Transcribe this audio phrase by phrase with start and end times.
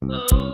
[0.00, 0.52] Welcome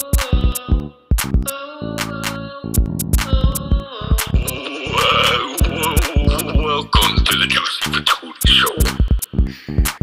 [7.24, 8.74] to the Juicy Patootie Show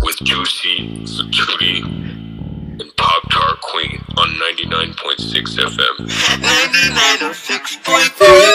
[0.04, 6.08] with Juicy, Security, and Pop Tart Queen on 99.6 FM.
[6.40, 8.51] 99.6.3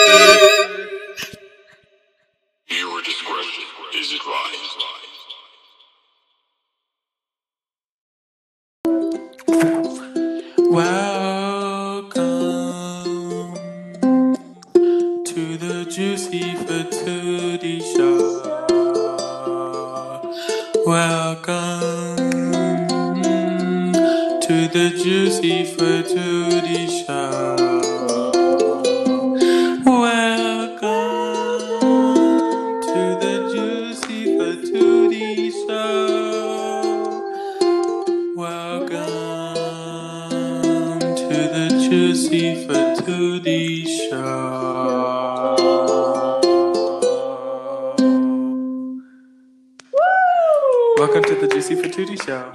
[50.97, 52.51] Welcome to the Juicy Fatootie Show.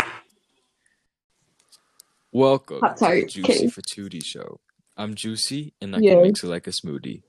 [2.32, 3.70] Welcome Hot to the tart Juicy king.
[3.70, 4.58] Fatootie Show.
[4.96, 6.14] I'm Juicy, and I Yeah.
[6.14, 7.22] can mix it like a smoothie.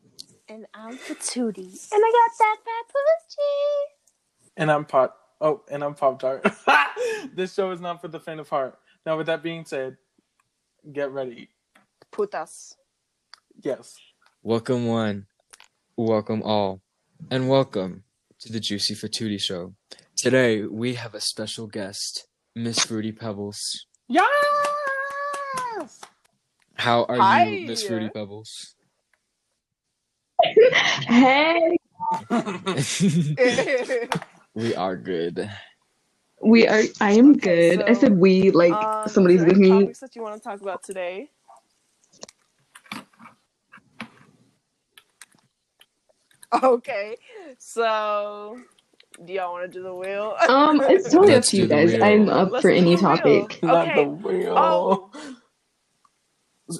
[0.47, 1.91] And I'm Patootie.
[1.91, 4.51] And I got that papucci.
[4.57, 5.15] And I'm Pop.
[5.39, 6.45] Oh, and I'm Pop Tart.
[7.35, 8.79] this show is not for the faint of heart.
[9.05, 9.97] Now, with that being said,
[10.91, 11.49] get ready.
[12.11, 12.75] Putas.
[13.61, 13.95] Yes.
[14.41, 15.27] Welcome one,
[15.95, 16.81] welcome all,
[17.29, 18.03] and welcome
[18.39, 19.75] to the Juicy Fatootie Show.
[20.23, 23.87] Today we have a special guest, Miss Fruity Pebbles.
[24.07, 24.25] Yes.
[26.75, 27.19] How are Hi.
[27.19, 28.75] you, Miss Fruity Pebbles?
[31.07, 31.77] Hey,
[34.55, 35.49] we are good.
[36.41, 36.81] we are.
[37.01, 37.83] I am Okay, good.
[37.83, 39.69] I said we like Um, somebody's with me.
[39.69, 41.29] topics that you want to talk about today?
[46.63, 47.17] Okay,
[47.59, 48.59] so
[49.25, 50.35] do y'all want to do the wheel?
[50.49, 51.93] Um, it's totally up to you guys.
[51.93, 53.15] I'm up Let's for any the wheel.
[53.17, 53.63] topic.
[53.63, 54.03] Not Okay.
[54.03, 54.55] the wheel.
[54.57, 55.11] Oh.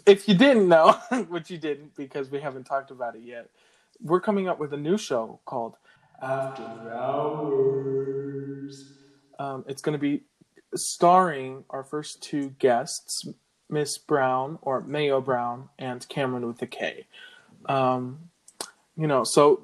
[0.06, 0.94] If you didn't know,
[1.30, 3.50] which you didn't because we haven't talked about it yet,
[4.02, 5.76] we're coming up with a new show called
[6.22, 6.64] After
[7.84, 8.94] Hours.
[9.40, 10.24] Um, it's going to be
[10.76, 13.28] starring our first two guests,
[13.70, 17.06] Miss Brown or Mayo Brown and Cameron with a K.
[17.68, 18.30] Um,
[18.96, 19.64] you know, so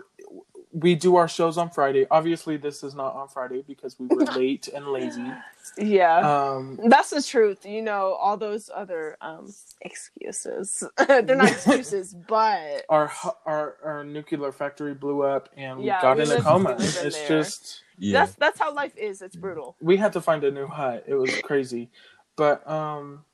[0.74, 2.08] we do our shows on Friday.
[2.12, 5.42] Obviously, this is not on Friday because we were late and lazy.
[5.78, 7.66] Yeah, Um, that's the truth.
[7.66, 10.84] You know, all those other um excuses.
[11.08, 13.12] They're not excuses, but our
[13.46, 16.72] our our nuclear factory blew up and we Yeah, got we in a coma.
[16.72, 17.28] in It's there.
[17.28, 18.20] just Yeah.
[18.20, 19.22] that's that's how life is.
[19.22, 19.78] It's brutal.
[19.82, 21.06] we had to find a new hut.
[21.08, 21.90] It was crazy,
[22.38, 23.26] but um,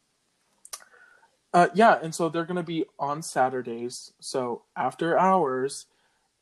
[1.54, 5.88] uh, yeah, and so they're gonna be on Saturdays, so after hours,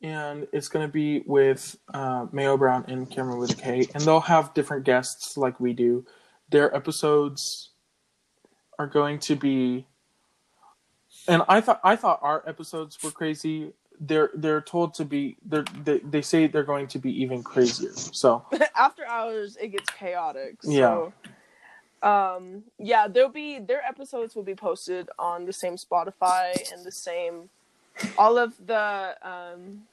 [0.03, 4.19] and it's gonna be with uh, Mayo Brown and Cameron with a K, and they'll
[4.19, 6.05] have different guests like we do.
[6.49, 7.69] Their episodes
[8.77, 9.87] are going to be,
[11.27, 13.71] and I thought I thought our episodes were crazy.
[13.99, 17.93] They're they're told to be they're, they they say they're going to be even crazier.
[17.93, 20.61] So After hours, it gets chaotic.
[20.63, 21.13] So,
[22.03, 22.35] Yeah.
[22.35, 22.63] Um.
[22.77, 27.49] Yeah, there'll be their episodes will be posted on the same Spotify and the same,
[28.17, 29.83] all of the um,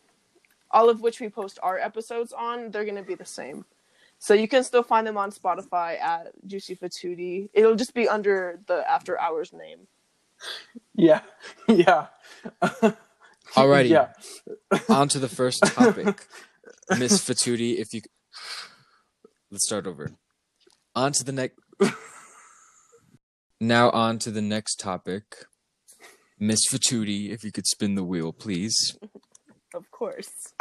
[0.70, 2.70] all of which we post our episodes on.
[2.70, 3.64] They're gonna be the same.
[4.19, 7.48] So you can still find them on Spotify at Juicy Fatootie.
[7.54, 9.88] It'll just be under the After Hours name.
[10.94, 11.22] Yeah,
[11.69, 12.08] yeah.
[13.54, 13.88] Alrighty.
[13.88, 14.08] Yeah.
[14.88, 16.26] On to the first topic,
[16.98, 17.78] Miss Fatootie.
[17.78, 18.02] If you,
[19.50, 20.12] let's start over.
[20.94, 21.58] On to the next.
[23.62, 25.44] Now on to the next topic,
[26.38, 27.31] Miss Fatootie.
[27.31, 28.97] If you could spin the wheel, please.
[29.75, 30.54] Of course.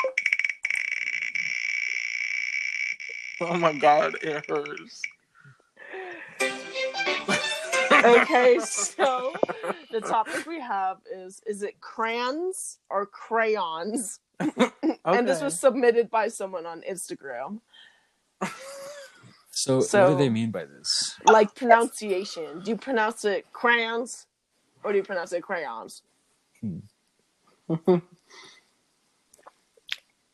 [3.41, 5.01] Oh my god, it hurts.
[7.91, 9.33] okay, so
[9.91, 14.19] the topic we have is is it crayons or crayons?
[15.05, 17.61] And this was submitted by someone on Instagram.
[19.51, 21.15] So, what do they mean by this?
[21.25, 22.61] Like pronunciation.
[22.63, 24.27] Do you pronounce it crayons
[24.83, 26.03] or do you pronounce it crayons?
[26.61, 26.79] Hmm.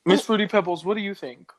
[0.06, 1.52] Miss Fruity Pebbles, what do you think?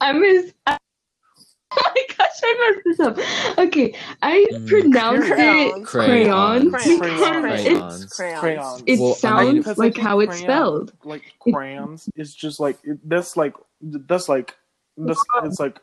[0.00, 0.52] I miss.
[0.66, 0.76] I,
[1.72, 3.58] oh my gosh, I messed this up.
[3.58, 5.88] Okay, I Mm, pronounced it crayons.
[5.88, 6.72] crayon Crayons.
[6.72, 7.66] because Crayons.
[7.66, 8.40] it's, Crayons.
[8.40, 8.82] Crayons.
[8.86, 10.92] it Well, I sounds mean- like think how it's spelled.
[11.04, 14.56] Like crayons is just like that's like that's like
[14.96, 15.78] this it's like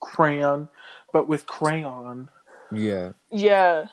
[0.00, 0.68] crayon,
[1.12, 2.28] but with crayon
[2.72, 3.12] Yeah.
[3.30, 3.86] Yeah.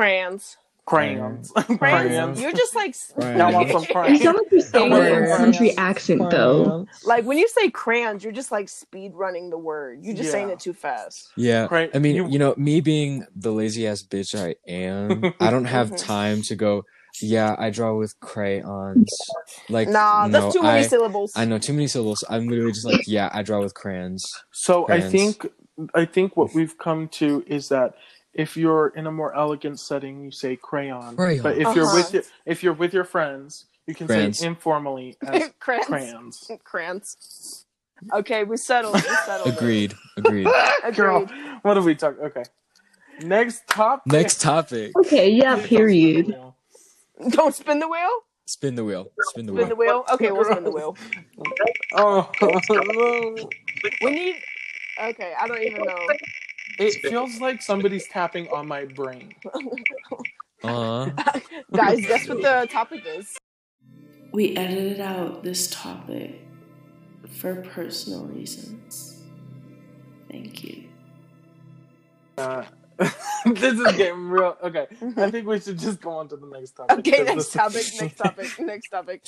[0.00, 0.56] Crayons.
[0.86, 1.52] crayons.
[1.52, 1.78] Crayons.
[1.78, 2.40] crayons.
[2.40, 2.96] You're just like
[3.36, 6.86] Y'all want some You sound like you're saying it in a country accent, though.
[7.04, 10.00] like when you say crayons, you're just like speed running the word.
[10.02, 11.28] You're just saying it too fast.
[11.36, 11.66] Yeah.
[11.66, 15.50] Cray- I mean, you- you, know, me being the lazy ass bitch I am, I
[15.50, 15.98] don't have Mhm.
[16.02, 16.84] time to go,
[17.20, 19.14] yeah, I draw with crayons.
[19.68, 21.32] Like, Nah, no, that's too many I, syllables.
[21.36, 22.24] I know too many syllables.
[22.30, 24.24] I'm literally just like, yeah, I draw with crayons.
[24.52, 25.46] So I think
[25.94, 27.94] I think what we've come to is that
[28.34, 31.16] if you're in a more elegant setting, you say crayon.
[31.16, 31.42] Crayon.
[31.42, 31.96] But if you're Uh-huh.
[31.96, 34.38] with your, if you're with your friends, you can Crayons.
[34.38, 35.86] say informally as crayons.
[35.86, 36.50] crayons.
[36.64, 37.66] Crayons.
[38.14, 38.94] Okay, we settled.
[38.94, 39.54] We settled.
[39.54, 39.94] Agreed.
[40.16, 40.46] Agreed.
[40.84, 40.96] Agreed.
[40.96, 41.26] Girl,
[41.62, 42.18] what are we talked?
[42.20, 42.44] Okay.
[43.22, 44.10] Next topic.
[44.10, 44.92] Next topic.
[44.96, 46.34] Okay, yeah, period.
[47.28, 48.08] Don't spin the wheel.
[48.46, 49.10] Spin the wheel.
[49.32, 49.66] Spin the wheel.
[49.66, 50.02] Spin the wheel.
[50.02, 50.04] wheel.
[50.14, 50.96] Okay, we'll spin the wheel.
[51.94, 52.30] Oh.
[54.02, 54.36] We need.
[55.02, 56.06] Okay, I don't even know.
[56.80, 59.34] It feels like somebody's tapping on my brain.
[60.62, 61.08] Uh,
[61.74, 63.34] Guys, guess what the topic is?
[64.34, 66.38] We edited out this topic
[67.38, 69.22] for personal reasons.
[70.30, 70.84] Thank you.
[72.36, 72.64] Uh,
[73.46, 74.54] this is getting real.
[74.62, 74.86] Okay,
[75.16, 76.98] I think we should just go on to the next topic.
[76.98, 79.22] Okay, next this- topic, next topic, next topic.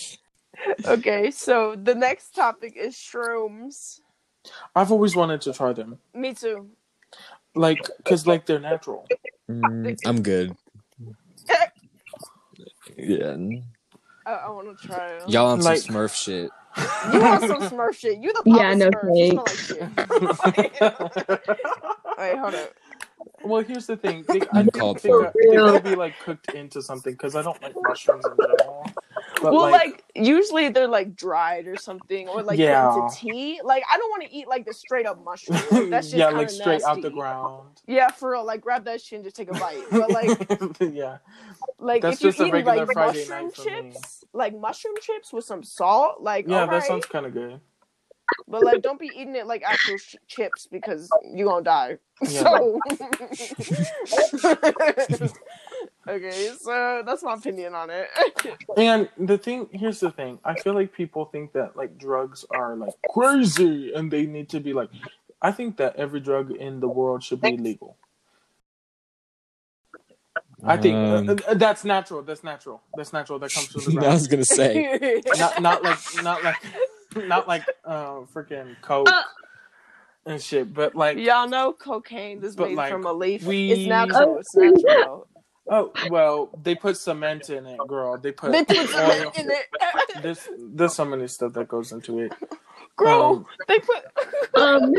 [0.85, 4.01] Okay, so the next topic is shrooms.
[4.77, 6.69] I've always wanted to try them, Me too.
[7.55, 9.07] Like, cause like they're natural.
[9.51, 10.57] mm, I'm good.
[12.97, 13.37] Yeah.
[14.27, 15.29] I, I want to try 'em.
[15.29, 16.51] Y'all on Like- some Smurf shit.
[17.13, 18.19] You want some Smurf shit?
[18.21, 20.45] You the Yeah, no Smurf.
[20.45, 20.81] Like.
[22.19, 22.73] Wait, hold up.
[23.45, 24.25] well, here's the thing.
[24.29, 25.23] They, I think Called they, for.
[25.25, 28.87] got, they gotta be like cooked into something because I don't like mushrooms in general.
[29.43, 32.95] But well, like, like, usually they're like dried or something, or like Yeah.
[32.95, 33.61] into tea.
[33.63, 35.91] Like I don't want to eat like the straight up mushroom.
[35.91, 37.81] That's just yeah, like straight out the ground.
[37.87, 38.45] Yeah, for real.
[38.45, 39.83] Like grab that shit and just take a bite.
[39.91, 40.39] But like,
[40.95, 41.19] yeah,
[41.79, 45.45] like That's if you just a eat like Friday mushroom chips, like mushroom chips with
[45.45, 46.85] some salt, like yeah, that alright.
[46.85, 47.61] sounds kind of good.
[48.49, 51.99] But like, don't be eating it like actual sh- chips because you gonna die.
[52.29, 52.43] Yeah.
[52.43, 52.81] So,
[56.09, 58.09] okay, so that's my opinion on it.
[58.77, 60.39] And the thing, here's the thing.
[60.45, 64.61] I feel like people think that like drugs are like crazy and they need to
[64.61, 64.91] be like.
[65.45, 67.97] I think that every drug in the world should be legal.
[70.65, 72.23] I think uh, Um, uh, that's natural.
[72.23, 72.81] That's natural.
[72.97, 73.41] That's natural.
[73.41, 74.07] That comes from the ground.
[74.11, 75.21] I was gonna say.
[75.37, 76.57] not not like not like
[77.17, 79.23] not like uh freaking coke Uh.
[80.27, 80.73] and shit.
[80.73, 83.43] But like Y'all know cocaine is made like, from a leaf.
[83.45, 84.39] we- It's natural.
[84.39, 85.27] It's natural.
[85.71, 88.19] Oh well, they put cement in it, girl.
[88.19, 88.87] They put they put oil.
[88.87, 89.67] cement in it.
[90.23, 92.33] There's there's so many stuff that goes into it.
[92.97, 94.05] Girl, Um, they put
[94.55, 94.93] Um,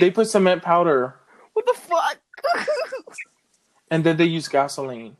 [0.00, 1.14] They put cement powder
[1.54, 2.18] what the fuck?
[3.90, 5.16] and then they use gasoline.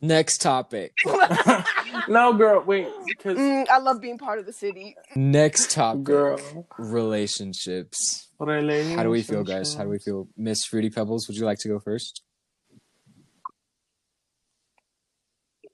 [0.00, 0.92] Next topic.
[2.08, 4.96] no, girl, wait, because Mm, I love being part of the city.
[5.14, 6.02] Next topic.
[6.04, 8.28] girl, Relationships.
[8.38, 9.74] How How do we feel, guys?
[9.74, 10.28] How do we feel?
[10.36, 12.22] Miss Fruity Pebbles, would you like to go first?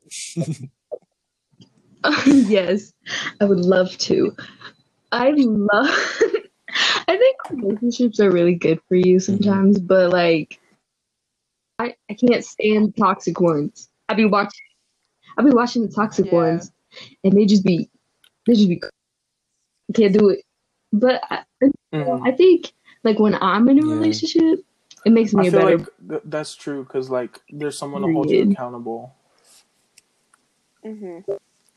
[2.27, 2.93] yes,
[3.41, 4.35] I would love to.
[5.12, 5.89] I love.
[7.09, 10.61] I think relationships are really good for you sometimes, but like,
[11.78, 13.88] I I can't stand toxic ones.
[14.09, 14.61] I be watching.
[15.38, 16.33] I be watching the toxic Yeah.
[16.35, 16.73] ones,
[17.23, 17.88] and they just be,
[18.47, 18.83] they just be.
[19.95, 20.43] Can't do it.
[20.93, 21.45] But I,
[21.95, 22.26] Mhm.
[22.26, 22.73] I think
[23.05, 23.95] like when I'm in a Yeah.
[23.95, 24.64] relationship,
[25.05, 25.78] it makes me I a feel better.
[25.78, 29.14] like th- that's true because like there's someone to hold you accountable.
[30.85, 31.21] Hmm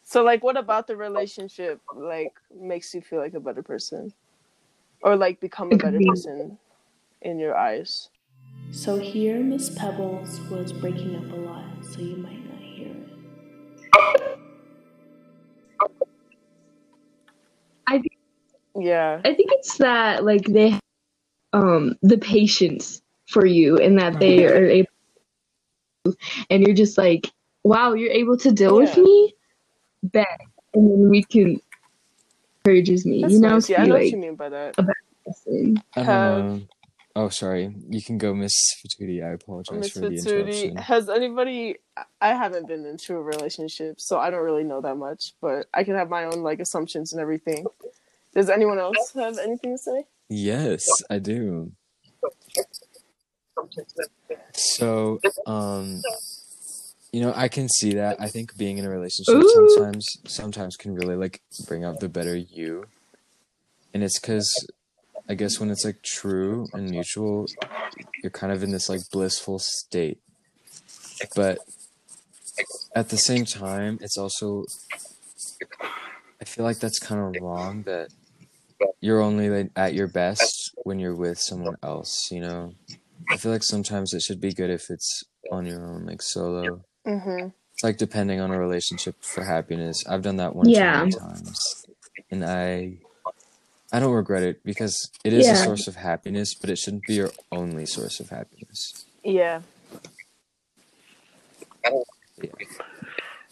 [0.03, 4.13] So, like, what about the relationship like makes you feel like a better person,
[5.03, 6.57] or like become a better person
[7.21, 8.09] in your eyes?
[8.71, 13.09] So here, Miss Pebbles was breaking up a lot, so you might not hear it.
[17.87, 18.11] I think,
[18.75, 19.21] Yeah.
[19.25, 20.77] I think it's that like they
[21.53, 24.87] um the patience for you and that they are able
[26.49, 27.31] and you're just like,
[27.67, 29.35] wow, you're able to deal with me?
[30.03, 30.25] Bet.
[30.73, 31.59] And then we can
[32.65, 33.69] encourages me, That's you know, nice.
[33.69, 34.75] Yeah, I be know what you mean by that.
[35.25, 35.81] listen.
[35.95, 36.61] I don't Have-
[37.15, 37.75] Oh, sorry.
[37.89, 39.25] You can go, Miss Fatuti.
[39.25, 40.75] I apologize Miss for the interruption.
[40.75, 41.77] has anybody?
[42.21, 45.33] I haven't been into a relationship, so I don't really know that much.
[45.41, 47.65] But I can have my own like assumptions and everything.
[48.35, 50.03] Does anyone else have anything to say?
[50.29, 51.71] Yes, I do.
[54.53, 55.99] So, um,
[57.11, 58.17] you know, I can see that.
[58.19, 59.69] I think being in a relationship Ooh.
[59.75, 62.85] sometimes sometimes can really like bring out the better you
[63.97, 64.67] and it's because
[65.27, 67.47] I guess when it's like true and mutual,
[68.21, 70.19] you're kind of in this like blissful state.
[71.35, 71.57] But
[72.95, 74.65] at the same time, it's also
[76.39, 78.09] I feel like that's kind of wrong that
[79.01, 82.73] you're only like, at your best when you're with someone else, you know.
[83.29, 86.83] I feel like sometimes it should be good if it's on your own, like solo.
[87.07, 87.53] Mhm.
[87.73, 90.03] It's like depending on a relationship for happiness.
[90.07, 90.93] I've done that one Yeah.
[90.93, 91.85] too many times,
[92.29, 92.97] and I,
[93.91, 97.13] I don't regret it because it is a source of happiness, but it shouldn't be
[97.15, 99.05] your only source of happiness.
[99.23, 99.61] Yeah.
[102.41, 102.51] Yeah,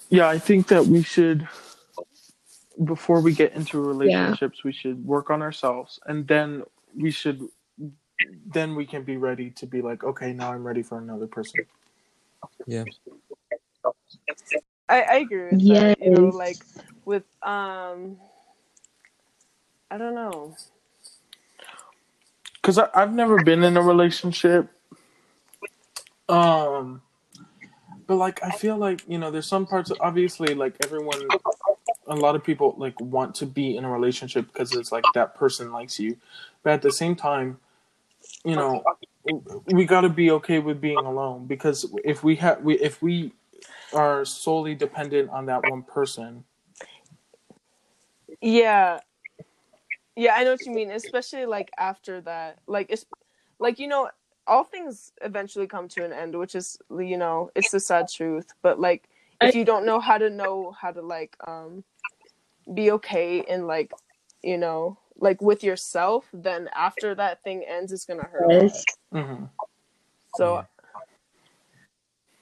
[0.10, 1.48] yeah I think that we should,
[2.84, 6.64] before we get into relationships, we should work on ourselves, and then
[6.96, 7.48] we should,
[8.46, 11.66] then we can be ready to be like, okay, now I'm ready for another person.
[14.88, 16.02] I, I agree with that.
[16.02, 16.58] You know, like
[17.06, 18.18] with um
[19.90, 20.56] I don't know.
[22.56, 24.70] Because I've never been in a relationship.
[26.28, 27.02] Um,
[28.08, 29.92] but like I feel like you know, there's some parts.
[30.00, 31.22] Obviously, like everyone,
[32.08, 35.36] a lot of people like want to be in a relationship because it's like that
[35.36, 36.18] person likes you,
[36.64, 37.60] but at the same time,
[38.44, 38.84] you know,
[39.68, 43.32] we got to be okay with being alone because if we have, we if we
[43.94, 46.44] are solely dependent on that one person,
[48.42, 49.00] Yeah.
[50.16, 52.60] Yeah, I know what you mean, especially like after that.
[52.68, 53.06] Like it's
[53.60, 54.10] like you know,
[54.48, 58.54] all things eventually come to an end, which is you know, it's the sad truth.
[58.62, 59.10] But like
[59.42, 61.84] if you don't know how to know how to like um
[62.74, 63.92] be okay and like
[64.42, 68.46] you know, like with yourself, then after that thing ends it's gonna hurt.
[68.50, 68.86] Yes.
[69.12, 69.46] hmm
[70.36, 70.64] So Yeah.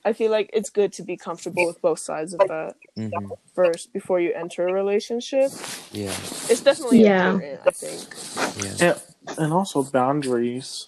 [0.05, 3.93] I feel like it's good to be comfortable with both sides of that hmm first
[3.93, 5.51] before you enter a relationship.
[5.91, 6.11] Yeah,
[6.49, 7.31] It's definitely Yeah.
[7.31, 8.15] important, I think.
[8.57, 8.97] yeah.
[9.37, 10.87] and also boundaries,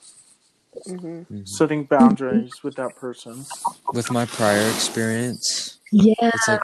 [0.86, 1.48] hmm mhm.
[1.48, 3.46] setting boundaries with that person.
[3.94, 6.14] With my prior experience, Yeah.
[6.22, 6.62] it's like,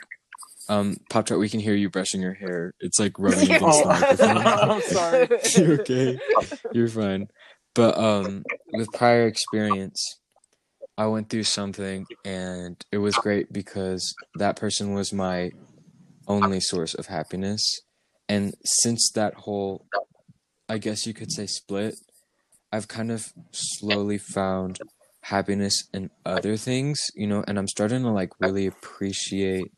[0.69, 2.73] um, Pop Tart, we can hear you brushing your hair.
[2.79, 4.37] It's like rubbing against Oh, the microphone.
[4.69, 5.29] I'm sorry.
[5.55, 6.19] You're okay.
[6.73, 7.27] You're fine.
[7.75, 8.43] But um
[8.73, 10.19] with prior experience,
[10.97, 15.51] I went through something and it was great because that person was my
[16.27, 17.63] only source of happiness.
[18.29, 19.87] And since that whole
[20.69, 21.95] I guess you could say split,
[22.71, 24.79] I've kind of slowly found
[25.23, 29.73] happiness in other things, you know, and I'm starting to like really appreciate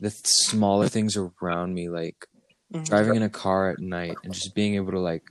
[0.00, 2.26] the smaller things around me like
[2.70, 2.84] Mhm.
[2.88, 5.24] driving in a car at night and just being able to like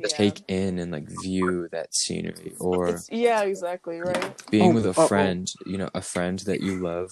[0.00, 0.16] Yeah.
[0.16, 4.32] take in and like view that scenery or It's, yeah, exactly, right?
[4.50, 5.06] being Oh, with a uh-oh.
[5.08, 7.10] friend you know a friend that you love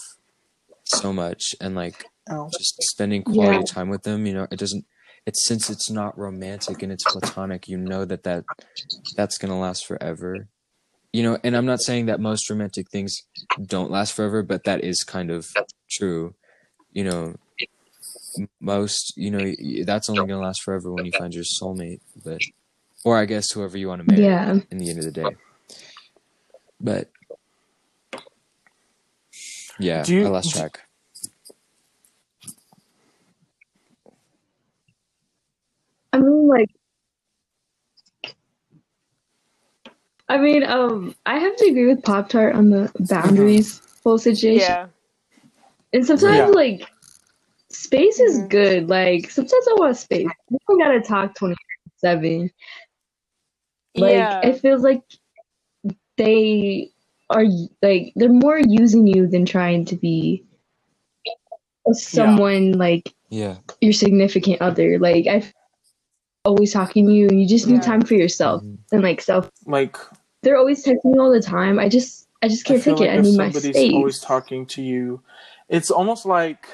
[0.84, 2.48] so much and like Ow.
[2.56, 3.64] just spending quality Yeah.
[3.64, 4.84] time with them you know it doesn't
[5.26, 8.44] it's since it's not romantic and it's platonic you know that that
[9.16, 10.48] that's gonna last forever
[11.12, 13.22] you know and i'm not saying that most romantic things
[13.66, 15.46] don't last forever but that is kind of
[15.90, 16.34] true
[16.92, 17.34] you know
[18.60, 19.52] most you know
[19.84, 22.38] that's only gonna last forever when you find your soulmate but
[23.06, 24.58] or i guess whoever you want to marry Yeah.
[24.70, 25.36] in the end of the day
[26.80, 27.08] but
[29.78, 30.80] yeah you- i lost track
[36.12, 36.70] I mean, like,
[40.30, 44.60] I mean, um, I have to agree with Pop Tart on the boundaries whole situation.
[44.70, 44.86] Yeah.
[45.92, 46.46] And sometimes, Yeah.
[46.46, 46.88] like,
[47.70, 48.48] space is Mhm.
[48.48, 48.88] good.
[48.88, 50.28] Like, sometimes I want space.
[50.50, 51.56] You don't gotta talk 24
[51.98, 52.50] 7.
[53.96, 54.40] Like, yeah.
[54.42, 55.02] it feels like
[56.16, 56.90] they
[57.30, 57.44] are,
[57.82, 60.44] like, they're more using you than trying to be
[61.92, 64.98] someone, like, yeah your significant other.
[64.98, 65.52] Like, I
[66.44, 67.80] always talking to you, and you just need Yeah.
[67.80, 68.78] time for yourself Mhm.
[68.92, 69.50] and, like, self.
[69.66, 69.96] Like
[70.42, 71.78] They're always texting me all the time.
[71.78, 73.12] I just, I just can't feel take like it.
[73.12, 73.92] I if need my somebody's space.
[73.94, 75.22] always talking to you,
[75.68, 76.68] it's almost like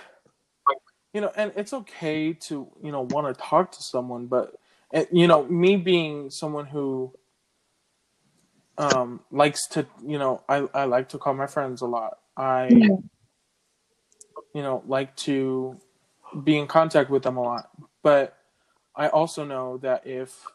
[1.15, 4.55] you know, and it's okay to you know want to talk to someone, but
[5.11, 7.13] you know, me being someone who
[8.79, 12.19] um likes to you know I I like to call my friends a lot.
[12.37, 12.97] I Yeah.
[14.55, 15.79] you know like to
[16.45, 17.71] be in contact with them a lot,
[18.03, 18.37] but
[18.97, 20.47] I also know that if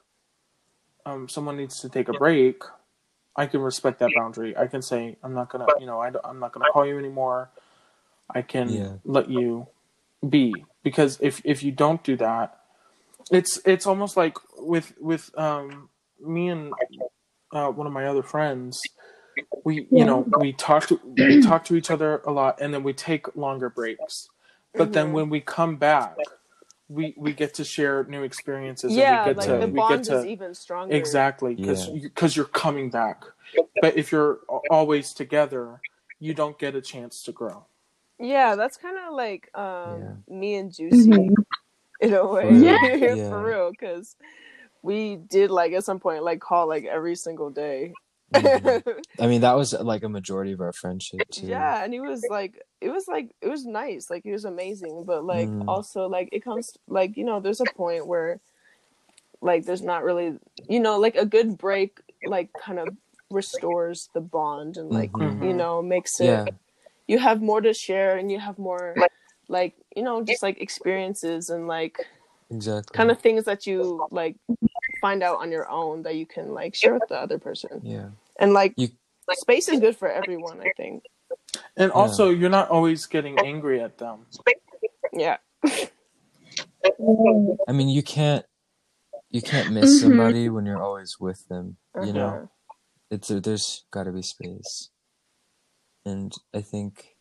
[1.06, 2.62] um someone needs to take a break,
[3.36, 4.58] I can respect that boundary.
[4.58, 7.52] I can say I'm not gonna, you know, I, am not gonna call you anymore.
[8.34, 8.94] I can Yeah.
[9.06, 9.68] let you
[10.28, 12.57] be because if if you don't do that,
[13.32, 16.74] it's it's almost like with with um me and
[17.52, 18.82] uh, one of my other friends.
[19.64, 20.06] We you Yeah.
[20.06, 23.36] know we talk to we talk to each other a lot and then we take
[23.36, 24.30] longer breaks.
[24.76, 25.14] But then Mhm.
[25.14, 26.16] when we come back,
[26.88, 28.96] we we get to share new experiences.
[28.96, 30.96] yeah, and we get like to the we bond get to is even stronger.
[30.96, 32.00] exactly because Yeah.
[32.04, 33.24] because you're coming back.
[33.82, 35.82] But if you're always together,
[36.20, 37.66] you don't get a chance to grow.
[38.20, 40.36] Yeah, that's kind of like um Yeah.
[40.36, 41.36] me and Juicy Mhm.
[42.00, 42.50] In a way.
[43.16, 43.30] Yeah.
[43.30, 44.16] For real, because
[44.82, 47.94] we did like at some point like call like every single day.
[48.34, 49.02] Mhm.
[49.20, 51.48] I mean, that was like a majority of our friendship too.
[51.48, 55.04] yeah, and he was like, it was like it was nice, like he was amazing,
[55.06, 55.68] but like Mhm.
[55.68, 58.40] also like it comes like you know there's a point where
[59.42, 60.38] like there's not really
[60.68, 62.96] you know like a good break like kind of
[63.30, 65.46] restores the bond and like Mhm.
[65.46, 66.46] you know makes it Yeah.
[67.08, 69.12] you have more to share and you have more like
[69.96, 72.06] you know just like experiences and like
[72.50, 72.96] Exactly.
[72.96, 74.36] kind of things that you like
[75.02, 78.10] find out on your own that you can like share with the other person Yeah.
[78.40, 78.90] and like You-
[79.34, 81.04] space is good for everyone i think
[81.78, 82.00] And Yeah.
[82.02, 84.26] also, you're not always getting angry at them.
[85.14, 85.38] yeah
[87.68, 88.46] I mean, you can't
[89.30, 90.02] you can't miss Mhm.
[90.02, 91.78] somebody when you're always with them.
[92.02, 92.46] You know, Uh-huh.
[93.12, 94.90] it's there's got to be space,
[96.06, 97.17] and I think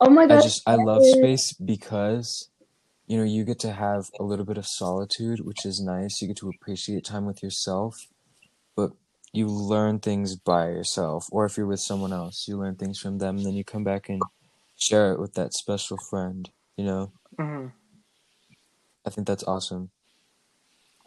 [0.00, 0.36] Oh my god!
[0.36, 2.50] I just I love space because
[3.06, 6.22] you know you get to have a little bit of solitude, which is nice.
[6.22, 8.08] You get to appreciate time with yourself,
[8.76, 8.92] but
[9.32, 13.18] you learn things by yourself, or if you're with someone else, you learn things from
[13.18, 14.28] them, and then you come back and
[14.76, 16.50] share it with that special friend.
[16.76, 17.68] You know, hmm
[19.06, 19.90] I think that's awesome.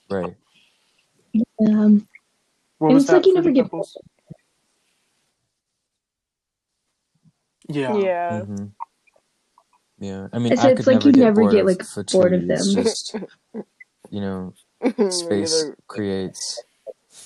[0.09, 0.35] Right.
[1.67, 2.07] Um,
[2.79, 3.97] What was it's like you never get couples?
[7.69, 7.93] Yeah.
[7.95, 8.67] yeah hmm
[9.99, 11.77] Yeah, I mean, It's- I it's could like never you get never bored get, like,
[11.79, 12.11] Fatui.
[12.13, 12.83] bored of It's them.
[12.83, 13.15] just,
[14.09, 14.53] you know,
[15.09, 16.63] space creates.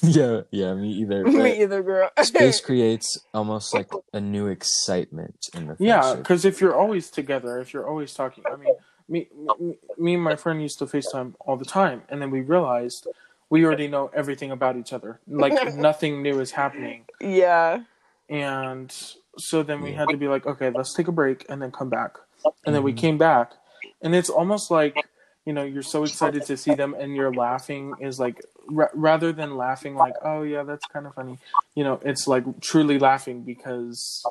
[0.02, 1.24] Yeah, yeah, me either.
[1.24, 6.60] me either girl space creates almost like a new excitement in the Yeah, because if
[6.60, 8.74] you're always together, if you're always talking, I mean,
[9.08, 9.28] me,
[9.60, 13.08] me, me and my friend used to FaceTime all the time, and then we realized
[13.50, 15.20] we already know everything about each other.
[15.28, 17.84] Like nothing new is happening, yeah
[18.30, 18.92] and
[19.38, 19.98] so then we Yeah.
[20.00, 22.18] had to be like, okay, let's take a break and then come back,
[22.66, 22.94] and then we Mhm.
[22.94, 23.54] came back,
[24.02, 25.06] and it's almost like
[25.46, 29.34] you know you're so excited to see them, and your laughing is like ra- rather
[29.34, 31.40] than laughing like, oh yeah, that's kind of funny,
[31.76, 34.30] you know, it's like truly laughing because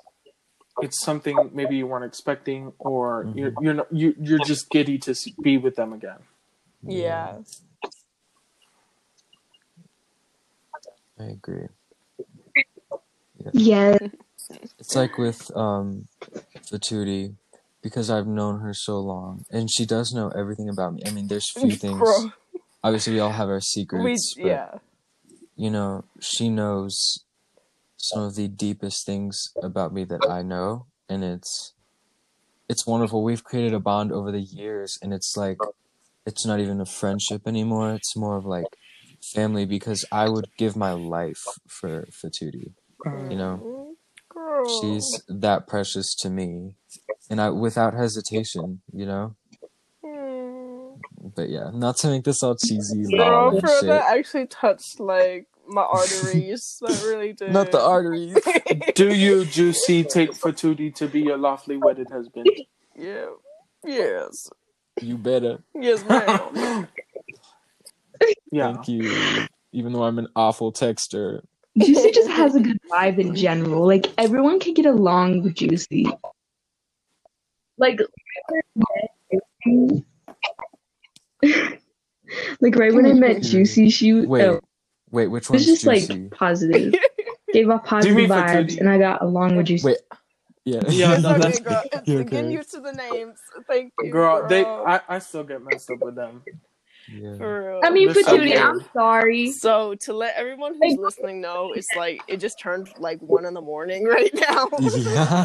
[0.80, 3.34] it's something maybe you weren't expecting, or Mhm.
[3.34, 6.18] you're you're not, you you're just giddy to see, be with them again.
[6.86, 7.38] yeah
[11.20, 11.68] I agree.
[13.52, 13.98] yeah.
[14.80, 16.08] It's like with um
[16.72, 17.36] Fatudi,
[17.82, 21.02] because I've known her so long, and she does know everything about me.
[21.06, 21.98] I mean, there's few things.
[21.98, 22.32] Bro,
[22.84, 24.78] Obviously, we all have our we secrets, but yeah
[25.56, 27.24] you know, she knows
[27.96, 31.74] some of the deepest things about me that I know, and it's
[32.68, 33.22] it's wonderful.
[33.22, 35.58] We've created a bond over the years, and it's like
[36.26, 37.94] it's not even a friendship anymore.
[37.94, 38.76] It's more of like
[39.34, 42.74] family because I would give my life for Fatudi.
[43.30, 43.96] You know,
[44.28, 46.76] girl she's that precious to me,
[47.32, 48.80] and I without hesitation.
[48.92, 49.36] You know,
[50.04, 50.96] Hmm.
[51.34, 53.86] but yeah, not to make this all cheesy, Girl, lol and for shit.
[53.86, 56.78] that actually touched like my arteries.
[56.82, 57.50] that really did.
[57.52, 58.36] Not the arteries.
[58.94, 62.46] Do you, Juicy, take Fatudi to be your lawfully wedded husband?
[62.96, 63.26] yeah.
[63.84, 64.50] Yes.
[65.00, 65.62] You better.
[65.74, 66.86] Yes, ma'am.
[68.52, 68.72] yeah.
[68.74, 69.46] Thank you.
[69.72, 71.40] Even though I'm an awful texter.
[71.78, 73.86] Juicy just has a good vibe in general.
[73.86, 76.06] Like everyone can get along with Juicy.
[77.78, 78.00] Like,
[82.60, 83.42] like right when I met hmm.
[83.42, 84.60] Juicy, she uh, Wait, oh,
[85.10, 86.12] wait, which it was just juicy?
[86.14, 86.94] like positive.
[87.52, 88.80] Gave off positive vibes, Fatudi?
[88.80, 89.88] and I got along with Juicy.
[89.88, 89.98] Wait,
[90.64, 91.82] yeah, Yeah, it's no, okay, that's- girl.
[91.92, 92.52] It's Yeah, getting okay.
[92.52, 93.38] used to the names.
[93.68, 94.64] Thank you, Girl, they.
[94.64, 96.42] I, I still get messed up with them.
[97.12, 97.36] yeah.
[97.36, 97.80] For real.
[97.82, 98.62] I mean, They're so Fatudi, weird.
[98.62, 99.50] I'm sorry.
[99.50, 103.54] So to let everyone who's listening know, it's like it just turned like one in
[103.54, 104.68] the morning right now.
[104.80, 105.44] yeah.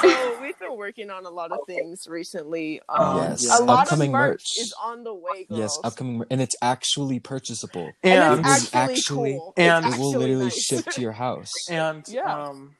[0.00, 2.80] So we've been working on a lot of things recently.
[2.88, 4.58] Um, Yes, a lot upcoming of merch, merch.
[4.58, 5.58] is on the way, girls.
[5.60, 7.90] Yes, upcoming, and it's actually purchasable.
[8.02, 9.54] and And it's It will actually, actually- cool.
[9.56, 10.62] and- It will literally nice.
[10.62, 11.52] ship to your house.
[11.70, 12.44] and Yeah.
[12.48, 12.76] um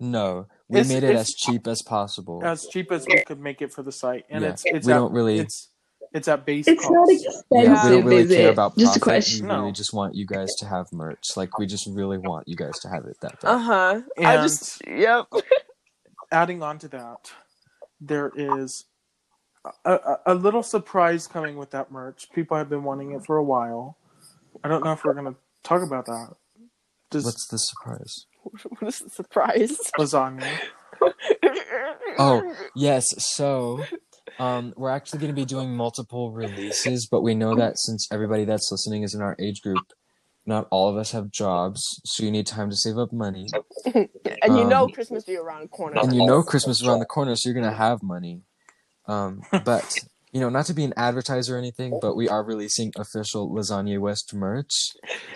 [0.00, 2.44] No, we It's- made it as cheap as possible.
[2.44, 4.92] as cheap as we could make it for the site, and Yeah, it's it's we
[4.92, 5.68] don't really- it's
[6.14, 6.92] it's at base It's cost.
[6.92, 8.52] not Yeah, expensive, we don't really care it?
[8.52, 9.02] about Just a profit.
[9.02, 9.48] question.
[9.48, 11.24] We really just want you guys to have merch.
[11.36, 14.00] Like we just really want you guys to have it that Uh huh.
[14.18, 15.26] I And- just yep.
[16.32, 17.30] Adding on to that,
[18.00, 18.84] there is
[19.84, 22.26] a, a, a little surprise coming with that merch.
[22.34, 23.98] People have been wanting it for a while.
[24.64, 26.34] I don't know if we're gonna talk about that.
[27.10, 28.26] Does What's the surprise?
[28.78, 29.78] what is the surprise?
[29.98, 30.46] lasagna?
[32.18, 33.84] Oh yes, so
[34.38, 38.44] um, we're actually going to be doing multiple releases, but we know that since everybody
[38.44, 39.84] that's listening is in our age group,
[40.46, 43.46] not all of us have jobs, so you need time to save up money,
[43.94, 44.08] and
[44.42, 46.00] you know Um, Christmas be around the corner.
[46.00, 48.42] and you know Christmas is around the corner, so you're going to have money.
[49.06, 49.98] Um, but
[50.32, 53.98] you know, not to be an advertiser or anything, but we are releasing official Lasagna
[54.00, 54.72] West merch,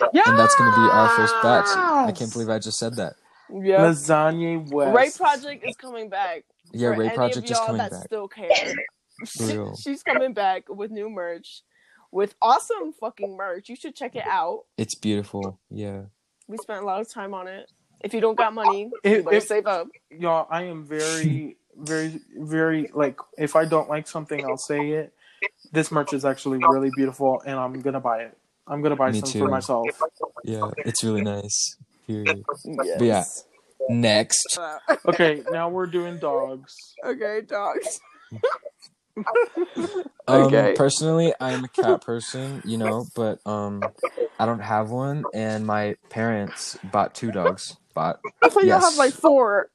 [0.01, 1.67] and that's going to be our first batch.
[1.67, 3.13] I can't believe I just said that.
[3.49, 3.77] Yeah.
[3.79, 4.95] Lasagna West.
[4.95, 6.43] Ray Project is coming back.
[6.71, 8.03] Yeah, Ray Project is coming that back.
[8.05, 8.49] Still care.
[9.37, 9.75] For.
[9.75, 11.63] She's coming back with new merch,
[12.11, 13.67] with awesome fucking merch.
[13.67, 14.63] You should check it out.
[14.77, 15.59] It's beautiful.
[15.69, 16.03] Yeah.
[16.47, 17.69] We spent a lot of time on it.
[18.01, 19.87] If you don't got money, If- you if- save up.
[20.09, 23.19] Y'all, I am very, very, very like.
[23.37, 25.13] If I don't like something, I'll say it.
[25.73, 28.37] This merch is actually really beautiful, and I'm gonna buy it.
[28.67, 29.39] I'm gonna buy Me some too.
[29.39, 29.85] for myself.
[30.45, 31.75] Yeah, it's really nice.
[32.07, 32.43] Period.
[32.83, 33.01] Yes.
[33.01, 33.23] yeah.
[33.89, 34.57] Next.
[35.07, 36.75] Okay, now we're doing dogs.
[37.05, 37.99] okay, dogs.
[40.27, 40.73] Um, Okay.
[40.75, 43.93] Personally, I'm a cat person, you know, but um,
[44.37, 47.75] I don't have one, and my parents bought two dogs.
[47.95, 48.83] Bought I thought y'all Yes.
[48.91, 49.69] have like four.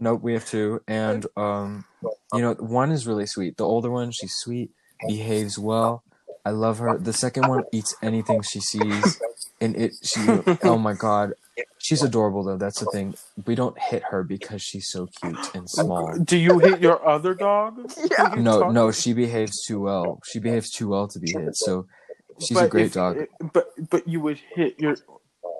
[0.00, 1.84] nope, we have two, and um,
[2.32, 3.58] you know, one is really sweet.
[3.58, 4.70] The older one, she's sweet,
[5.06, 6.02] behaves well.
[6.44, 6.98] I love her.
[6.98, 9.20] The second one eats anything she sees,
[9.60, 10.20] and it she
[10.62, 11.34] oh my god,
[11.78, 12.56] she's adorable though.
[12.56, 13.14] That's the thing.
[13.46, 16.18] We don't hit her because she's so cute and oh, small.
[16.18, 17.92] Do you hit your other dog?
[18.18, 18.34] Yeah.
[18.36, 20.20] No, talk- no, she behaves too well.
[20.24, 21.56] She behaves too well to be hit.
[21.56, 21.86] So
[22.40, 23.18] she's a great if- dog.
[23.52, 24.96] But but you would hit your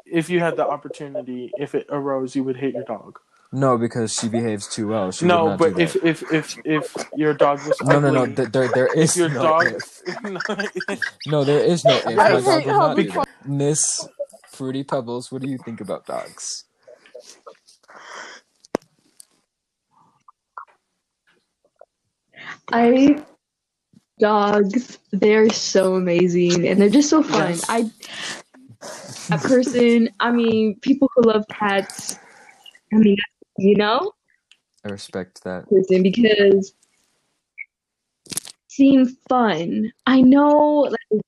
[0.07, 1.51] if you had the opportunity.
[1.59, 3.19] If it arose, you would hit your dog.
[3.51, 5.11] No, because she behaves too well.
[5.11, 8.27] She no, not but if, if if if your dog was no, no, no.
[8.27, 11.01] th- There, there if your no dog if.
[11.27, 12.07] No, there is no if.
[12.07, 13.29] I My dog will how not do that.
[13.47, 14.07] Miss
[14.59, 16.65] Fruity Pebbles, what do you think about dogs?
[22.73, 23.23] I
[24.19, 27.51] dogs, they're so amazing and they're just so fun.
[27.51, 27.65] Yes.
[27.69, 27.89] I
[29.31, 32.19] a person, I mean, people who love cats,
[32.93, 33.17] I mean,
[33.59, 34.11] you know,
[34.85, 35.71] I respect that.
[35.71, 36.75] person because
[38.67, 39.93] seem fun.
[40.07, 41.23] I know like,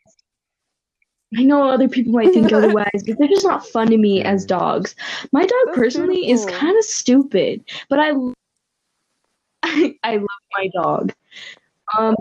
[1.36, 4.44] I know other people might think otherwise, but they're just not fun to me as
[4.44, 4.94] dogs.
[5.32, 8.12] My dog That's personally is kind of stupid, but I
[9.62, 11.12] I, I love my dog.
[11.98, 12.16] Um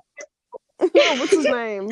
[0.94, 1.90] What's his name?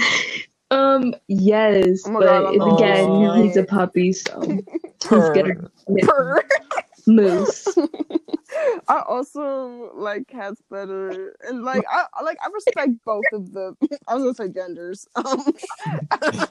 [0.71, 4.63] um yes, Oh my God, but again, his he's a puppy, so he's
[5.01, 5.33] Purr.
[5.33, 5.71] gonna
[6.03, 6.43] Purr.
[7.07, 7.77] moose.
[8.87, 13.75] I also like cats better, and like I like I respect both of the.
[14.07, 15.07] I was gonna say genders.
[15.15, 15.43] Um,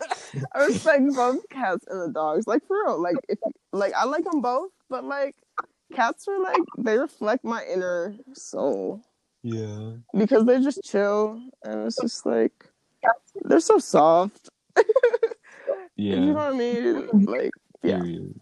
[0.54, 2.46] I respect both cats and the dogs.
[2.46, 3.38] Like for real, like if
[3.72, 5.34] like I like them both, but like
[5.94, 9.02] cats are like they reflect my inner soul
[9.42, 9.92] Yeah.
[10.16, 12.52] because they just chill, and it's just like
[13.44, 14.50] they're so soft.
[15.96, 16.14] Yeah.
[16.16, 17.08] You know what I mean?
[17.24, 17.50] Like
[17.82, 17.98] yeah.
[18.00, 18.40] Period.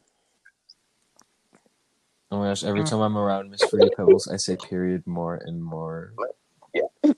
[2.30, 2.90] Oh my gosh, every mm.
[2.90, 6.12] time I'm around Miss Fruity Pebbles, I say period more and more.
[6.74, 7.12] Yeah.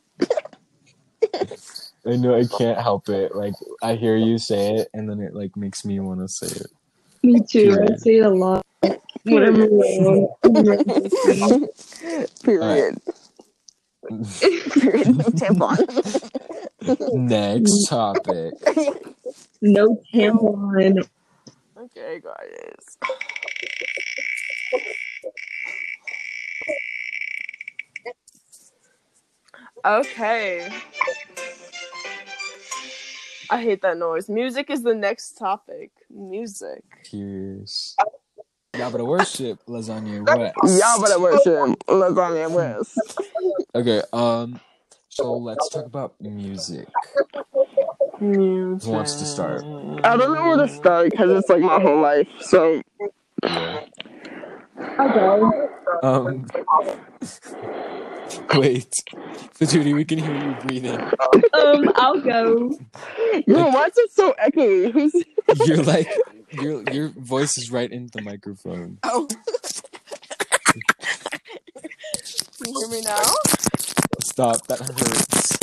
[2.06, 3.34] I know I can't help it.
[3.34, 6.46] Like I hear you say it and then it like makes me want to say
[6.46, 6.66] it.
[7.22, 7.76] Me too.
[7.82, 8.64] I say it a lot.
[9.24, 9.54] When
[12.44, 12.98] Period.
[14.80, 15.16] Period.
[15.16, 15.78] No tampon.
[17.14, 18.54] Next topic.
[19.60, 21.08] no tampon.
[21.76, 22.98] Okay, guys.
[29.84, 30.68] Okay.
[33.48, 34.28] I hate that noise.
[34.28, 35.90] Music is the next topic.
[36.10, 36.82] Music.
[37.04, 37.96] Curious.
[38.76, 40.56] Y'all better worship lasagna west.
[40.64, 43.20] Y'all better worship lasagna west.
[43.74, 44.60] Okay, um
[45.08, 46.88] so let's talk about music.
[48.20, 48.84] Music.
[48.86, 49.62] Who wants to start?
[50.04, 52.28] I don't know where to start because it's like my whole life.
[52.40, 52.82] So
[53.44, 53.80] Yeah.
[54.78, 55.68] I'll go.
[56.02, 56.46] Um
[58.54, 58.92] Wait.
[59.54, 61.00] So Judy, we can hear you breathing.
[61.54, 62.70] Um, I'll go.
[63.46, 64.90] yo, why is it so echoey?
[64.92, 65.14] Who's
[65.66, 66.08] You're like
[66.52, 68.98] your your voice is right into the microphone.
[69.04, 69.26] oh?
[72.62, 73.22] Can you hear me now?
[74.24, 75.56] Stop, that hurts.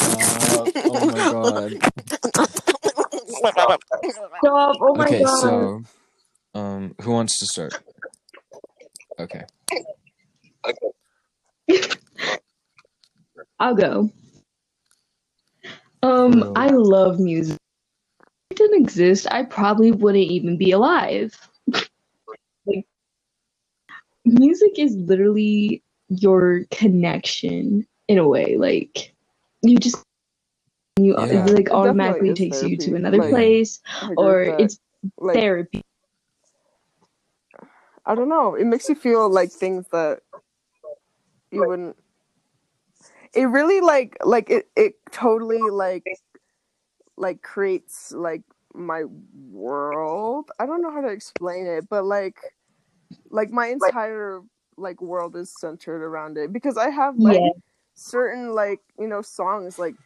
[0.00, 0.68] Stop.
[0.84, 1.72] Oh my god.
[3.28, 3.80] Stop.
[4.42, 5.38] Oh my Okay, god.
[5.40, 5.82] so
[6.54, 7.74] um who wants to start?
[9.20, 9.42] Okay.
[13.58, 14.10] I'll go.
[16.02, 16.52] Um, Hello.
[16.56, 17.58] I love music.
[18.50, 21.36] If it didn't exist, I probably wouldn't even be alive.
[22.66, 22.86] like,
[24.24, 28.56] music is literally your connection in a way.
[28.56, 29.14] Like,
[29.62, 30.02] you just
[30.98, 31.24] you Yeah.
[31.26, 33.80] it It like automatically is takes you to another Like- place
[34.16, 34.60] or that.
[34.60, 34.80] it's
[35.18, 35.82] like therapy.
[38.06, 38.54] I don't know.
[38.54, 40.20] It makes you feel like things that
[41.50, 41.96] you wouldn't.
[43.34, 46.04] It really like like it it totally like
[47.16, 48.42] like creates like
[48.74, 49.04] my
[49.50, 50.50] world.
[50.58, 52.38] I don't know how to explain it, but like
[53.30, 54.40] like my entire
[54.76, 57.50] like world is centered around it because I have like Yeah.
[57.94, 59.96] certain like you know songs like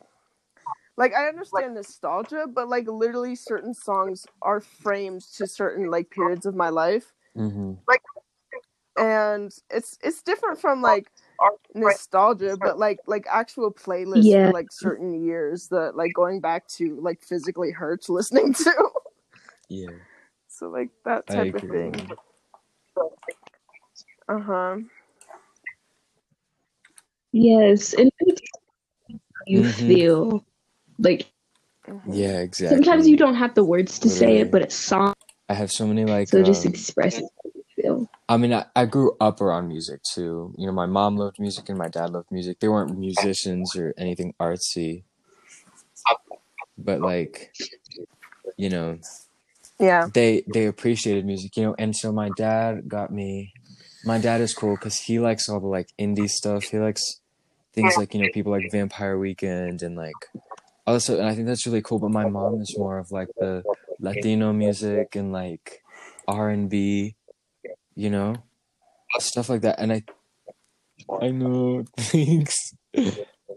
[0.96, 6.46] like I understand nostalgia, but like literally certain songs are framed to certain like periods
[6.46, 7.74] of my life hmm
[8.98, 11.10] and it's it's different from like
[11.74, 14.46] nostalgia but like like actual playlists Yeah.
[14.46, 18.72] for like certain years that like going back to like physically hurts listening to
[19.68, 19.88] Yeah,
[20.48, 22.10] so like that type of thing
[24.28, 24.76] uh-huh
[27.32, 28.40] Yes, and it's
[29.10, 29.16] how
[29.46, 29.86] you Mhm.
[29.88, 30.44] feel
[30.98, 31.26] like
[31.88, 32.14] mhm.
[32.14, 32.76] Yeah, exactly.
[32.76, 35.14] sometimes you don't have the words to say it, but it's song,
[35.48, 36.28] I have so many like.
[36.28, 38.10] so just um, expresses how you feel.
[38.28, 40.54] I mean, I, I grew up around music too.
[40.56, 42.60] You know, my mom loved music and my dad loved music.
[42.60, 45.02] They weren't musicians or anything artsy,
[46.78, 47.52] but like,
[48.56, 48.98] you know,
[49.78, 51.56] yeah they they appreciated music.
[51.56, 53.52] You know, and so my dad got me.
[54.06, 56.64] My dad is cool because he likes all the like indie stuff.
[56.64, 57.20] He likes
[57.74, 60.26] things like you know people like Vampire Weekend and like
[60.86, 61.18] all this stuff.
[61.18, 61.98] And I think that's really cool.
[61.98, 63.62] But my mom is more of like the
[64.04, 65.82] Latino music and like
[66.28, 67.16] R and B,
[67.94, 68.34] you know,
[69.18, 69.78] stuff like that.
[69.80, 70.02] And I,
[71.20, 71.84] I know.
[71.98, 72.56] Thanks.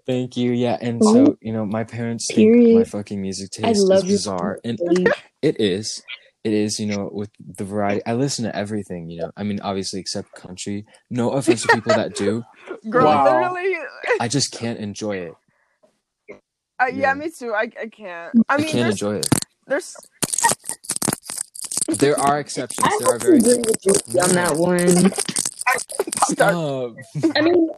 [0.06, 0.52] Thank you.
[0.52, 0.78] Yeah.
[0.82, 4.80] And so you know, my parents think my fucking music taste is bizarre, and
[5.42, 6.02] it is.
[6.44, 8.02] It is, you know, with the variety.
[8.06, 9.32] I listen to everything, you know.
[9.36, 10.86] I mean, obviously, except country.
[11.10, 12.44] No offense to people that do.
[12.90, 13.26] girl Wow.
[13.26, 13.76] literally
[14.22, 15.34] I just can't enjoy it.
[16.80, 16.94] uh, yeah.
[16.94, 17.14] Yeah.
[17.16, 19.28] me too i, I can't i I mean can't enjoy it.
[19.66, 19.96] there's
[21.90, 22.86] There are exceptions.
[22.86, 23.38] I There are have to very.
[23.40, 25.12] agree with you on that one.
[26.34, 26.96] Stop.
[27.36, 27.70] I mean,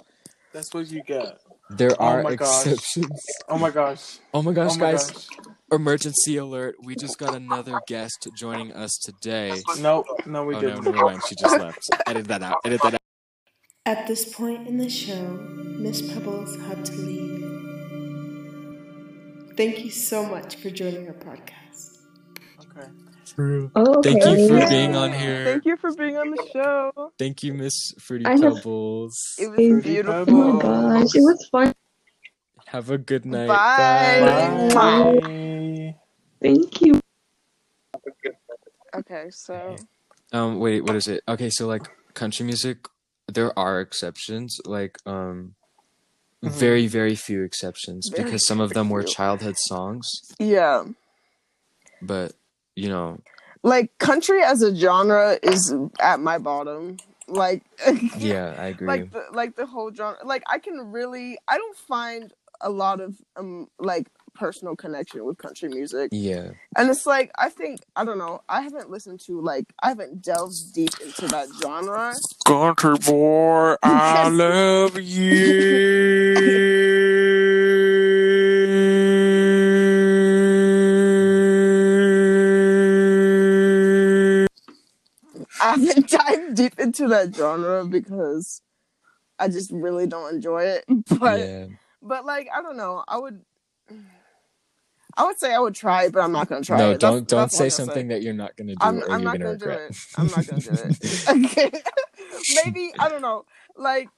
[0.53, 1.39] That's what you get.
[1.69, 2.65] There Oh are my gosh.
[2.67, 3.23] exceptions.
[3.47, 4.17] Oh my gosh.
[4.33, 5.11] Oh my gosh, Oh my guys!
[5.11, 5.27] gosh.
[5.71, 6.75] Emergency alert!
[6.83, 9.61] We just got another guest joining us today.
[9.79, 10.07] Nope.
[10.25, 10.83] No, we Oh no, didn't.
[10.85, 11.21] never mind.
[11.29, 11.87] She just left.
[12.07, 12.57] Edit that out.
[12.65, 12.99] Edit that out.
[13.85, 17.45] At this point in the show, Miss Pebbles had to leave.
[19.55, 21.68] Thank you so much for joining our podcast.
[22.79, 23.71] Okay.
[23.75, 24.69] oh, Thank you for okay.
[24.69, 25.45] being on here.
[25.45, 29.15] thank you for being on the show Thank you, Miss Fruity I have- Pebbles.
[29.37, 30.61] it was Fruity beautiful Oh my
[31.03, 31.73] gosh, it was fun.
[32.67, 33.47] Have a good night.
[33.47, 34.69] Bye.
[34.73, 35.95] Bye.
[36.41, 36.99] Thank you.
[38.95, 39.75] okay so
[40.31, 41.23] Um, wait, what is it?
[41.27, 42.87] Okay, so like country music,
[43.27, 44.59] there are exceptions.
[44.65, 45.55] Like, um,
[46.43, 46.51] Mhm.
[46.51, 50.07] very, very few exceptions Very, because some of them were childhood songs.
[50.39, 50.85] yeah
[52.01, 52.33] But
[52.79, 53.19] you know,
[53.63, 57.63] like country as a genre is at my bottom like
[58.17, 58.87] yeah, I agree.
[58.87, 62.99] like the like the whole genre like i can really i don't find a lot
[62.99, 68.03] of um like personal connection with country music yeah, and it's like i think i
[68.05, 72.15] don't know i haven't listened to like i haven't delved deep into that genre
[72.45, 76.29] Country boy, I love you.
[86.53, 88.61] Deep into that genre because
[89.37, 90.85] i just really don't enjoy it
[91.19, 91.65] but yeah.
[92.01, 93.41] but like i don't know i would
[95.17, 97.13] i would say i would try it but i'm not gonna try No, it That's-
[97.13, 99.39] don't don't that's say something that you're not gonna do I'm, or I'm you're not
[99.39, 99.97] gonna gonna do it.
[100.17, 101.25] I'm not gonna do it.
[101.45, 101.71] Okay.
[102.63, 103.45] Maybe I don't know.
[103.75, 104.09] Like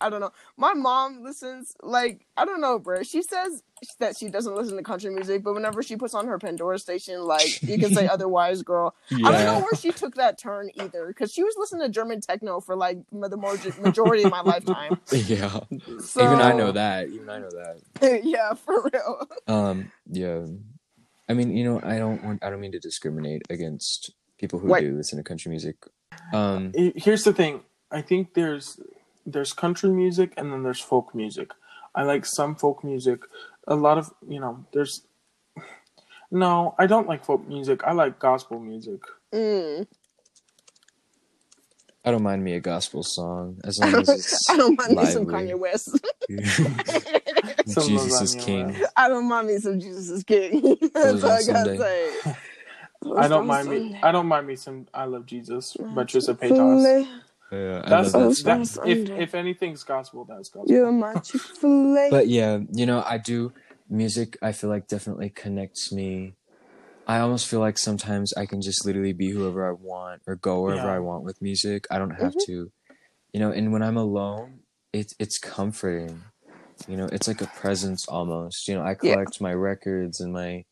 [0.00, 0.32] I don't know.
[0.56, 1.74] My mom listens.
[1.82, 3.02] Like I don't know, bro.
[3.02, 3.62] She says
[3.98, 7.20] that she doesn't listen to country music, but whenever she puts on her Pandora station,
[7.22, 8.94] like you can say otherwise, girl.
[9.10, 12.20] I don't know where she took that turn either, because she was listening to German
[12.20, 14.98] techno for like the more majority of my lifetime.
[15.10, 15.60] yeah.
[16.00, 17.08] So, Even I know that.
[17.08, 18.20] Even I know that.
[18.24, 19.28] yeah, for real.
[19.46, 20.46] Um, yeah.
[21.28, 22.44] I mean, you know, I don't want.
[22.44, 24.80] I don't mean to discriminate against people who What?
[24.80, 25.76] do listen to country music.
[26.32, 27.60] Um, Here's the thing.
[27.90, 28.78] I think there's
[29.26, 31.50] there's country music and then there's folk music.
[31.94, 33.20] I like some folk music.
[33.66, 35.02] A lot of you know, there's
[36.30, 37.82] no, I don't like folk music.
[37.84, 39.00] I like gospel music.
[39.32, 39.86] Mm.
[42.04, 44.96] I don't mind me a gospel song as long as don't, it's I don't mind
[44.96, 45.26] me some.
[45.26, 45.98] Kanye West.
[47.66, 48.76] Some Jesus is king.
[48.96, 50.60] I don't mind me some Jesus is King.
[50.94, 51.78] That's all I gotta Sunday.
[51.78, 52.34] say.
[53.16, 53.98] I don't mind me.
[54.02, 54.86] I don't mind me some.
[54.92, 57.06] I love Jesus by Trisha Paytas.
[57.50, 60.74] Yeah, I That's, that's, that's if if anything's gospel, that's gospel.
[60.74, 62.10] You're my Chick Fil A.
[62.10, 63.52] But yeah, you know, I do
[63.88, 64.36] music.
[64.42, 66.34] I feel like definitely connects me.
[67.06, 70.62] I almost feel like sometimes I can just literally be whoever I want or go
[70.62, 70.96] wherever Yeah.
[70.96, 71.86] I want with music.
[71.90, 72.46] I don't have Mhm.
[72.46, 72.72] to,
[73.32, 73.50] you know.
[73.52, 74.60] And when I'm alone,
[74.92, 76.22] it's it's comforting.
[76.88, 78.68] You know, it's like a presence almost.
[78.68, 79.12] You know, I Yeah.
[79.16, 80.64] collect my records and my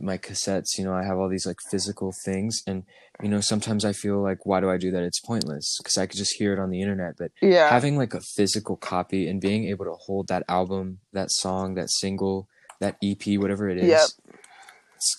[0.00, 0.78] my cassettes.
[0.78, 2.84] You know, I have all these like physical things, and
[3.22, 5.02] you know, sometimes I feel like, why do I do that?
[5.02, 7.14] It's pointless because I could just hear it on the internet.
[7.18, 7.68] But yeah.
[7.68, 11.90] having like a physical copy and being able to hold that album, that song, that
[11.90, 12.48] single,
[12.80, 14.08] that EP, whatever it is, Yep.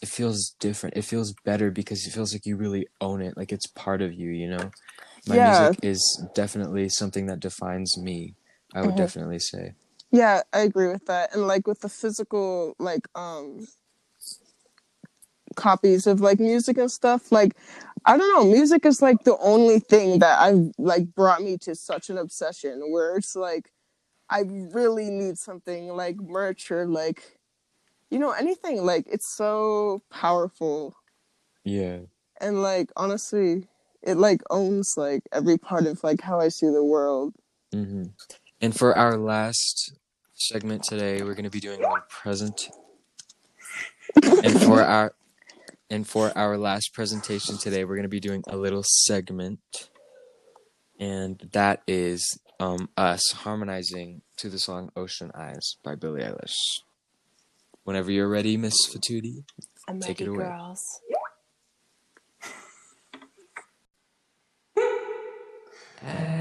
[0.01, 0.97] it feels different.
[0.97, 4.13] It feels better because it feels like you really own it, like it's part of
[4.13, 4.29] you.
[4.31, 4.71] You know,
[5.27, 5.69] my Yeah.
[5.69, 8.35] music is definitely something that defines me.
[8.73, 8.97] I would Mhm.
[8.97, 9.73] definitely say.
[10.11, 11.33] Yeah, I agree with that.
[11.33, 13.67] And like with the physical like um
[15.55, 17.55] copies of like music and stuff, like
[18.05, 21.75] I don't know, music is like the only thing that I've like brought me to
[21.75, 23.71] such an obsession where it's like
[24.29, 27.37] I really need something like merch or like
[28.09, 30.95] you know anything like it's so powerful
[31.63, 31.99] Yeah.
[32.39, 33.67] and like honestly
[34.01, 37.35] it like owns like every part of like how I see the world.
[37.71, 38.05] hmm
[38.59, 39.93] And for our last
[40.33, 42.69] segment today, we're going to be doing a present.
[44.23, 45.13] and for our
[45.91, 49.59] and for our last presentation today, we're going to be doing a little segment,
[50.97, 56.55] and that is um, us harmonizing to the song "Ocean Eyes" by Billie Eilish.
[57.83, 59.43] Whenever you're ready, Miss Fatuti.
[59.89, 60.45] I'm Take ready, it away.
[60.45, 60.81] girls.
[66.03, 66.40] I've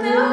[0.00, 0.27] You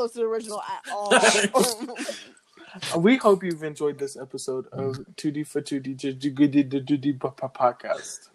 [0.00, 1.12] close to the original at all.
[2.96, 8.28] We hope you've enjoyed this episode of 2D for 2D Jiggy podcast.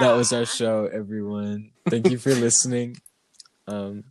[0.00, 1.72] That was our show, everyone.
[1.86, 2.96] Thank you for listening.
[3.68, 4.04] Um,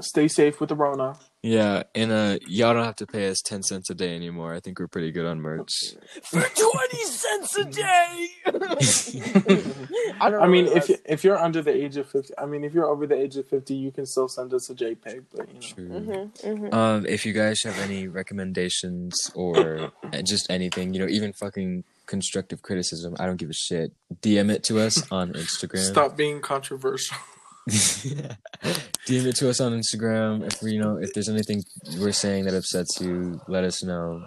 [0.00, 1.16] Stay safe with the Rona.
[1.42, 4.52] Yeah, and uh, y'all don't have to pay us ten cents a day anymore.
[4.52, 5.72] I think we're pretty good on merch.
[6.22, 8.28] For twenty cents a day.
[10.20, 10.42] I don't.
[10.42, 12.74] I mean, know if what if you're under the age of fifty, I mean, if
[12.74, 15.24] you're over the age of fifty, you can still send us a JPEG.
[15.34, 15.88] But you know, True.
[15.88, 16.74] Mm-hmm, mm-hmm.
[16.74, 19.92] Um, if you guys have any recommendations or
[20.24, 23.92] just anything, you know, even fucking constructive criticism, I don't give a shit.
[24.20, 25.78] DM it to us on Instagram.
[25.78, 27.16] stop being controversial.
[27.70, 30.46] DM it to us on Instagram.
[30.46, 31.62] If we, you know, if there's anything
[31.98, 34.24] we're saying that upsets you, let us know.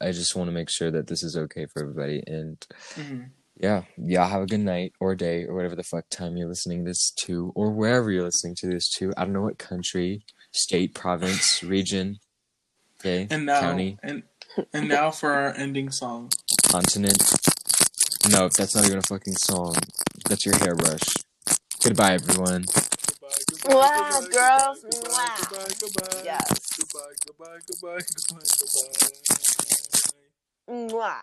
[0.00, 2.22] I just want to make sure that this is okay for everybody.
[2.26, 3.30] And Mhm.
[3.56, 6.84] yeah, y'all have a good night or day or whatever the fuck time you're listening
[6.84, 9.12] this to, or wherever you're listening to this to.
[9.16, 12.18] I don't know what country, state, province, region,
[13.00, 14.22] okay, And now, county, and
[14.72, 16.30] and now for our ending song.
[16.64, 17.22] continent.
[18.30, 19.74] No, that's not even a fucking song.
[20.28, 21.02] That's your hairbrush.
[21.82, 22.64] Goodbye, everyone.
[23.66, 24.82] Wow, girls.
[24.82, 25.36] Goodbye, Wow.
[25.38, 26.22] goodbye, goodbye.
[26.24, 26.48] Yes.
[26.78, 29.32] Goodbye, goodbye, goodbye, goodbye, goodbye.
[30.70, 31.22] Mwah.